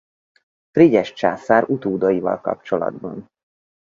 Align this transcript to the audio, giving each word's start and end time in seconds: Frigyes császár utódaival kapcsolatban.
Frigyes 0.71 1.13
császár 1.13 1.69
utódaival 1.69 2.41
kapcsolatban. 2.41 3.29